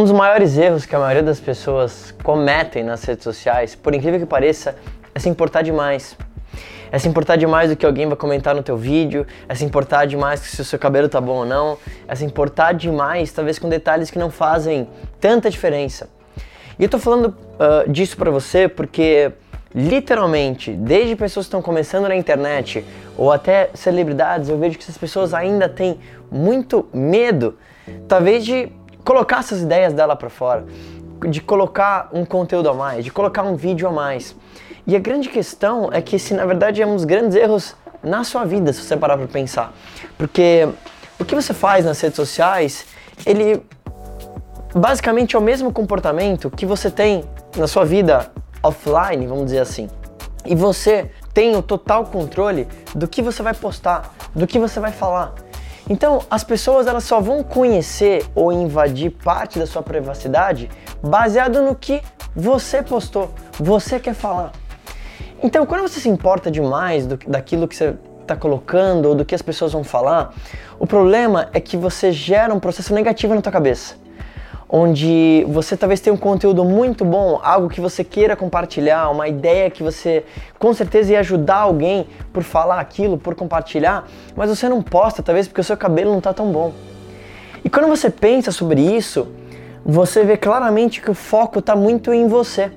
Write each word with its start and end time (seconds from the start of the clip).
Um 0.00 0.04
dos 0.04 0.12
maiores 0.12 0.56
erros 0.56 0.86
que 0.86 0.96
a 0.96 0.98
maioria 0.98 1.22
das 1.22 1.38
pessoas 1.38 2.14
cometem 2.24 2.82
nas 2.82 3.04
redes 3.04 3.22
sociais, 3.22 3.74
por 3.74 3.94
incrível 3.94 4.18
que 4.18 4.24
pareça, 4.24 4.74
é 5.14 5.18
se 5.18 5.28
importar 5.28 5.60
demais. 5.60 6.16
É 6.90 6.98
se 6.98 7.06
importar 7.06 7.36
demais 7.36 7.68
do 7.68 7.76
que 7.76 7.84
alguém 7.84 8.06
vai 8.06 8.16
comentar 8.16 8.54
no 8.54 8.62
teu 8.62 8.78
vídeo, 8.78 9.26
é 9.46 9.54
se 9.54 9.62
importar 9.62 10.06
demais 10.06 10.40
se 10.40 10.58
o 10.58 10.64
seu 10.64 10.78
cabelo 10.78 11.06
tá 11.06 11.20
bom 11.20 11.40
ou 11.40 11.44
não, 11.44 11.76
é 12.08 12.14
se 12.14 12.24
importar 12.24 12.72
demais, 12.72 13.30
talvez 13.30 13.58
com 13.58 13.68
detalhes 13.68 14.10
que 14.10 14.18
não 14.18 14.30
fazem 14.30 14.88
tanta 15.20 15.50
diferença. 15.50 16.08
E 16.78 16.84
eu 16.84 16.88
tô 16.88 16.98
falando 16.98 17.36
uh, 17.36 17.92
disso 17.92 18.16
para 18.16 18.30
você 18.30 18.68
porque 18.68 19.30
literalmente, 19.74 20.72
desde 20.72 21.14
pessoas 21.14 21.44
que 21.44 21.48
estão 21.48 21.60
começando 21.60 22.08
na 22.08 22.16
internet 22.16 22.86
ou 23.18 23.30
até 23.30 23.68
celebridades, 23.74 24.48
eu 24.48 24.56
vejo 24.56 24.78
que 24.78 24.82
essas 24.82 24.96
pessoas 24.96 25.34
ainda 25.34 25.68
têm 25.68 26.00
muito 26.30 26.88
medo, 26.90 27.58
talvez 28.08 28.46
de 28.46 28.72
colocar 29.04 29.40
essas 29.40 29.62
ideias 29.62 29.92
dela 29.92 30.16
para 30.16 30.30
fora, 30.30 30.64
de 31.28 31.40
colocar 31.40 32.08
um 32.12 32.24
conteúdo 32.24 32.68
a 32.68 32.74
mais, 32.74 33.04
de 33.04 33.10
colocar 33.10 33.42
um 33.42 33.56
vídeo 33.56 33.88
a 33.88 33.92
mais. 33.92 34.34
E 34.86 34.96
a 34.96 34.98
grande 34.98 35.28
questão 35.28 35.90
é 35.92 36.00
que 36.00 36.16
esse, 36.16 36.34
na 36.34 36.46
verdade, 36.46 36.80
é 36.82 36.86
um 36.86 36.94
dos 36.94 37.04
grandes 37.04 37.36
erros 37.36 37.76
na 38.02 38.24
sua 38.24 38.44
vida, 38.44 38.72
se 38.72 38.82
você 38.82 38.96
parar 38.96 39.16
para 39.16 39.28
pensar. 39.28 39.72
Porque 40.16 40.68
o 41.18 41.24
que 41.24 41.34
você 41.34 41.52
faz 41.52 41.84
nas 41.84 42.00
redes 42.00 42.16
sociais, 42.16 42.86
ele 43.26 43.62
basicamente 44.74 45.36
é 45.36 45.38
o 45.38 45.42
mesmo 45.42 45.72
comportamento 45.72 46.50
que 46.50 46.64
você 46.64 46.90
tem 46.90 47.24
na 47.56 47.66
sua 47.66 47.84
vida 47.84 48.30
offline, 48.62 49.26
vamos 49.26 49.46
dizer 49.46 49.60
assim. 49.60 49.88
E 50.44 50.54
você 50.54 51.10
tem 51.34 51.54
o 51.56 51.62
total 51.62 52.06
controle 52.06 52.66
do 52.94 53.06
que 53.06 53.20
você 53.20 53.42
vai 53.42 53.54
postar, 53.54 54.14
do 54.34 54.46
que 54.46 54.58
você 54.58 54.80
vai 54.80 54.92
falar. 54.92 55.34
Então, 55.90 56.22
as 56.30 56.44
pessoas 56.44 56.86
elas 56.86 57.02
só 57.02 57.20
vão 57.20 57.42
conhecer 57.42 58.24
ou 58.32 58.52
invadir 58.52 59.10
parte 59.10 59.58
da 59.58 59.66
sua 59.66 59.82
privacidade 59.82 60.70
baseado 61.02 61.60
no 61.62 61.74
que 61.74 62.00
você 62.34 62.80
postou, 62.80 63.34
você 63.58 63.98
quer 63.98 64.14
falar. 64.14 64.52
Então, 65.42 65.66
quando 65.66 65.82
você 65.82 65.98
se 65.98 66.08
importa 66.08 66.48
demais 66.48 67.08
do, 67.08 67.16
daquilo 67.26 67.66
que 67.66 67.74
você 67.74 67.96
está 68.22 68.36
colocando 68.36 69.06
ou 69.06 69.14
do 69.16 69.24
que 69.24 69.34
as 69.34 69.42
pessoas 69.42 69.72
vão 69.72 69.82
falar, 69.82 70.32
o 70.78 70.86
problema 70.86 71.48
é 71.52 71.58
que 71.58 71.76
você 71.76 72.12
gera 72.12 72.54
um 72.54 72.60
processo 72.60 72.94
negativo 72.94 73.34
na 73.34 73.42
tua 73.42 73.50
cabeça 73.50 73.96
onde 74.72 75.44
você 75.48 75.76
talvez 75.76 76.00
tenha 76.00 76.14
um 76.14 76.16
conteúdo 76.16 76.64
muito 76.64 77.04
bom, 77.04 77.40
algo 77.42 77.68
que 77.68 77.80
você 77.80 78.04
queira 78.04 78.36
compartilhar, 78.36 79.10
uma 79.10 79.26
ideia 79.26 79.68
que 79.68 79.82
você 79.82 80.24
com 80.60 80.72
certeza 80.72 81.12
ia 81.12 81.18
ajudar 81.20 81.56
alguém 81.56 82.06
por 82.32 82.44
falar 82.44 82.78
aquilo, 82.78 83.18
por 83.18 83.34
compartilhar, 83.34 84.06
mas 84.36 84.48
você 84.48 84.68
não 84.68 84.80
posta, 84.80 85.24
talvez 85.24 85.48
porque 85.48 85.60
o 85.60 85.64
seu 85.64 85.76
cabelo 85.76 86.12
não 86.12 86.18
está 86.18 86.32
tão 86.32 86.52
bom. 86.52 86.72
E 87.64 87.68
quando 87.68 87.88
você 87.88 88.08
pensa 88.08 88.52
sobre 88.52 88.80
isso, 88.80 89.26
você 89.84 90.22
vê 90.22 90.36
claramente 90.36 91.00
que 91.00 91.10
o 91.10 91.14
foco 91.14 91.58
está 91.58 91.74
muito 91.74 92.12
em 92.12 92.28
você. 92.28 92.70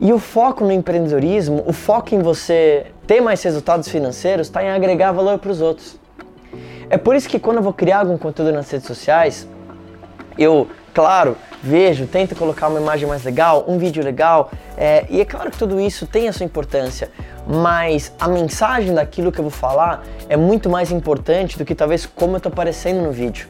E 0.00 0.12
o 0.12 0.18
foco 0.18 0.64
no 0.64 0.72
empreendedorismo, 0.72 1.64
o 1.66 1.72
foco 1.72 2.14
em 2.14 2.18
você 2.18 2.86
ter 3.06 3.20
mais 3.20 3.42
resultados 3.42 3.88
financeiros, 3.88 4.46
está 4.46 4.62
em 4.64 4.70
agregar 4.70 5.12
valor 5.12 5.38
para 5.38 5.50
os 5.50 5.60
outros. 5.60 5.98
É 6.88 6.96
por 6.96 7.14
isso 7.14 7.28
que 7.28 7.38
quando 7.38 7.58
eu 7.58 7.62
vou 7.62 7.72
criar 7.72 8.00
algum 8.00 8.16
conteúdo 8.16 8.52
nas 8.52 8.70
redes 8.70 8.86
sociais, 8.86 9.48
eu 10.38 10.66
claro, 10.96 11.36
vejo, 11.62 12.06
tento 12.06 12.34
colocar 12.34 12.68
uma 12.68 12.80
imagem 12.80 13.06
mais 13.06 13.22
legal, 13.22 13.66
um 13.68 13.76
vídeo 13.76 14.02
legal, 14.02 14.50
é, 14.78 15.04
e 15.10 15.20
é 15.20 15.26
claro 15.26 15.50
que 15.50 15.58
tudo 15.58 15.78
isso 15.78 16.06
tem 16.06 16.26
a 16.26 16.32
sua 16.32 16.46
importância, 16.46 17.10
mas 17.46 18.14
a 18.18 18.26
mensagem 18.26 18.94
daquilo 18.94 19.30
que 19.30 19.38
eu 19.38 19.42
vou 19.42 19.50
falar 19.50 20.02
é 20.26 20.38
muito 20.38 20.70
mais 20.70 20.90
importante 20.90 21.58
do 21.58 21.66
que 21.66 21.74
talvez 21.74 22.06
como 22.06 22.32
eu 22.32 22.36
estou 22.38 22.50
aparecendo 22.50 23.02
no 23.02 23.12
vídeo. 23.12 23.46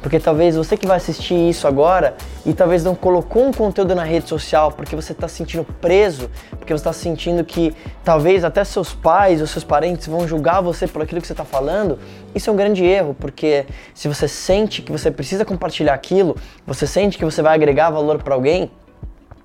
Porque 0.00 0.18
talvez 0.18 0.56
você 0.56 0.74
que 0.74 0.86
vai 0.86 0.96
assistir 0.96 1.34
isso 1.34 1.68
agora 1.68 2.16
e 2.46 2.54
talvez 2.54 2.84
não 2.84 2.94
colocou 2.94 3.44
um 3.44 3.52
conteúdo 3.52 3.94
na 3.94 4.04
rede 4.04 4.28
social 4.28 4.70
porque 4.72 4.94
você 4.94 5.12
está 5.12 5.26
se 5.26 5.34
sentindo 5.34 5.64
preso, 5.64 6.30
porque 6.50 6.72
você 6.72 6.80
está 6.80 6.92
sentindo 6.92 7.44
que 7.44 7.74
talvez 8.04 8.44
até 8.44 8.62
seus 8.64 8.94
pais 8.94 9.40
ou 9.40 9.46
seus 9.46 9.64
parentes 9.64 10.06
vão 10.06 10.26
julgar 10.26 10.62
você 10.62 10.86
por 10.86 11.02
aquilo 11.02 11.20
que 11.20 11.26
você 11.26 11.32
está 11.32 11.44
falando, 11.44 11.98
isso 12.34 12.48
é 12.48 12.52
um 12.52 12.56
grande 12.56 12.84
erro, 12.84 13.14
porque 13.18 13.66
se 13.92 14.06
você 14.06 14.28
sente 14.28 14.80
que 14.80 14.92
você 14.92 15.10
precisa 15.10 15.44
compartilhar 15.44 15.92
aquilo, 15.92 16.36
você 16.66 16.86
sente 16.86 17.18
que 17.18 17.24
você 17.24 17.42
vai 17.42 17.54
agregar 17.54 17.90
valor 17.90 18.22
para 18.22 18.34
alguém, 18.34 18.70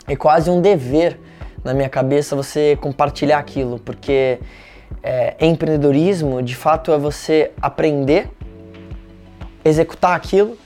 é 0.07 0.16
quase 0.16 0.50
um 0.50 0.62
dever 0.62 1.19
na 1.63 1.73
minha 1.73 1.89
cabeça 1.89 2.35
você 2.35 2.78
compartilhar 2.79 3.39
aquilo, 3.39 3.79
porque 3.79 4.39
é, 5.01 5.35
empreendedorismo 5.39 6.41
de 6.41 6.56
fato 6.56 6.91
é 6.91 6.97
você 6.97 7.51
aprender 7.62 8.29
executar 9.63 10.16
aquilo 10.16 10.57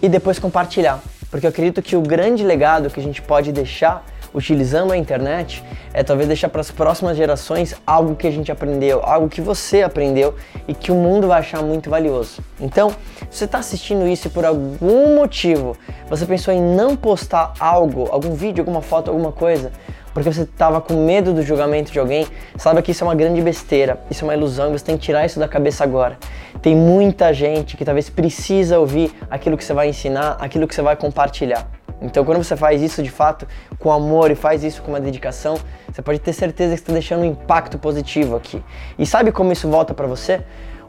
e 0.00 0.08
depois 0.08 0.38
compartilhar. 0.38 1.00
Porque 1.32 1.46
eu 1.46 1.50
acredito 1.50 1.80
que 1.80 1.96
o 1.96 2.02
grande 2.02 2.44
legado 2.44 2.90
que 2.90 3.00
a 3.00 3.02
gente 3.02 3.22
pode 3.22 3.52
deixar 3.52 4.04
utilizando 4.34 4.92
a 4.92 4.98
internet 4.98 5.64
é 5.94 6.02
talvez 6.02 6.28
deixar 6.28 6.50
para 6.50 6.60
as 6.60 6.70
próximas 6.70 7.16
gerações 7.16 7.74
algo 7.86 8.14
que 8.14 8.26
a 8.26 8.30
gente 8.30 8.52
aprendeu, 8.52 9.00
algo 9.02 9.30
que 9.30 9.40
você 9.40 9.82
aprendeu 9.82 10.34
e 10.68 10.74
que 10.74 10.92
o 10.92 10.94
mundo 10.94 11.28
vai 11.28 11.40
achar 11.40 11.62
muito 11.62 11.88
valioso. 11.88 12.42
Então, 12.60 12.90
se 13.30 13.38
você 13.38 13.44
está 13.46 13.58
assistindo 13.58 14.06
isso 14.06 14.26
e 14.26 14.30
por 14.30 14.44
algum 14.44 15.16
motivo 15.16 15.74
você 16.06 16.26
pensou 16.26 16.52
em 16.52 16.60
não 16.60 16.94
postar 16.94 17.54
algo, 17.58 18.08
algum 18.10 18.34
vídeo, 18.34 18.60
alguma 18.60 18.82
foto, 18.82 19.10
alguma 19.10 19.32
coisa, 19.32 19.72
porque 20.12 20.32
você 20.32 20.42
estava 20.42 20.80
com 20.80 20.94
medo 20.94 21.32
do 21.32 21.42
julgamento 21.42 21.90
de 21.90 21.98
alguém, 21.98 22.26
saiba 22.56 22.82
que 22.82 22.90
isso 22.90 23.02
é 23.04 23.06
uma 23.06 23.14
grande 23.14 23.40
besteira, 23.40 24.00
isso 24.10 24.24
é 24.24 24.28
uma 24.28 24.34
ilusão 24.34 24.68
e 24.68 24.78
você 24.78 24.84
tem 24.84 24.96
que 24.96 25.02
tirar 25.02 25.24
isso 25.24 25.38
da 25.38 25.48
cabeça 25.48 25.82
agora. 25.84 26.18
Tem 26.60 26.76
muita 26.76 27.32
gente 27.32 27.76
que 27.76 27.84
talvez 27.84 28.10
precisa 28.10 28.78
ouvir 28.78 29.12
aquilo 29.30 29.56
que 29.56 29.64
você 29.64 29.72
vai 29.72 29.88
ensinar, 29.88 30.36
aquilo 30.40 30.66
que 30.68 30.74
você 30.74 30.82
vai 30.82 30.96
compartilhar. 30.96 31.66
Então, 32.00 32.24
quando 32.24 32.42
você 32.42 32.56
faz 32.56 32.82
isso 32.82 33.02
de 33.02 33.10
fato 33.10 33.46
com 33.78 33.92
amor 33.92 34.30
e 34.30 34.34
faz 34.34 34.64
isso 34.64 34.82
com 34.82 34.90
uma 34.90 35.00
dedicação, 35.00 35.56
você 35.90 36.02
pode 36.02 36.18
ter 36.18 36.32
certeza 36.32 36.74
que 36.74 36.80
está 36.80 36.92
deixando 36.92 37.22
um 37.22 37.24
impacto 37.24 37.78
positivo 37.78 38.34
aqui. 38.34 38.62
E 38.98 39.06
sabe 39.06 39.30
como 39.30 39.52
isso 39.52 39.68
volta 39.68 39.94
para 39.94 40.06
você? 40.06 40.42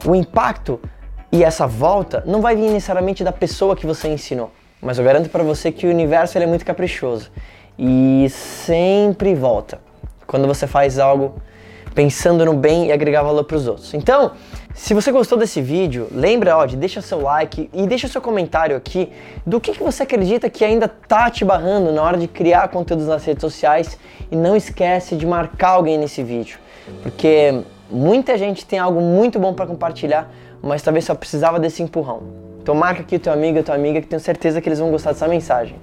O 0.04 0.14
impacto 0.14 0.80
e 1.30 1.44
essa 1.44 1.66
volta 1.66 2.22
não 2.26 2.40
vai 2.40 2.56
vir 2.56 2.70
necessariamente 2.70 3.22
da 3.22 3.32
pessoa 3.32 3.76
que 3.76 3.86
você 3.86 4.08
ensinou, 4.08 4.52
mas 4.82 4.98
eu 4.98 5.04
garanto 5.04 5.30
para 5.30 5.42
você 5.42 5.70
que 5.72 5.86
o 5.86 5.90
universo 5.90 6.36
é 6.36 6.46
muito 6.46 6.64
caprichoso 6.64 7.30
e 7.78 8.26
sempre 8.30 9.34
volta 9.34 9.80
quando 10.26 10.46
você 10.46 10.66
faz 10.66 10.98
algo 10.98 11.34
pensando 11.94 12.44
no 12.44 12.54
bem 12.54 12.86
e 12.88 12.92
agregar 12.92 13.22
valor 13.22 13.44
para 13.44 13.56
os 13.56 13.68
outros. 13.68 13.94
Então, 13.94 14.32
se 14.74 14.92
você 14.92 15.12
gostou 15.12 15.38
desse 15.38 15.62
vídeo, 15.62 16.08
lembra 16.10 16.56
ó, 16.56 16.66
de 16.66 16.76
deixa 16.76 17.00
seu 17.00 17.20
like 17.20 17.70
e 17.72 17.86
deixa 17.86 18.08
seu 18.08 18.20
comentário 18.20 18.76
aqui 18.76 19.12
do 19.46 19.60
que, 19.60 19.72
que 19.72 19.82
você 19.82 20.02
acredita 20.02 20.50
que 20.50 20.64
ainda 20.64 20.88
tá 20.88 21.30
te 21.30 21.44
barrando 21.44 21.92
na 21.92 22.02
hora 22.02 22.18
de 22.18 22.26
criar 22.26 22.68
conteúdos 22.68 23.06
nas 23.06 23.24
redes 23.24 23.40
sociais 23.40 23.96
e 24.30 24.36
não 24.36 24.56
esquece 24.56 25.14
de 25.14 25.24
marcar 25.24 25.70
alguém 25.70 25.96
nesse 25.96 26.22
vídeo, 26.24 26.58
porque 27.02 27.62
muita 27.88 28.36
gente 28.36 28.66
tem 28.66 28.80
algo 28.80 29.00
muito 29.00 29.38
bom 29.38 29.54
para 29.54 29.66
compartilhar, 29.66 30.28
mas 30.60 30.82
talvez 30.82 31.04
só 31.04 31.14
precisava 31.14 31.60
desse 31.60 31.82
empurrão. 31.82 32.22
Então 32.60 32.74
marca 32.74 33.02
aqui 33.02 33.16
o 33.16 33.20
teu 33.20 33.32
amigo 33.32 33.60
a 33.60 33.62
tua 33.62 33.74
amiga 33.76 34.00
que 34.00 34.08
tenho 34.08 34.20
certeza 34.20 34.60
que 34.60 34.68
eles 34.68 34.80
vão 34.80 34.90
gostar 34.90 35.12
dessa 35.12 35.28
mensagem. 35.28 35.76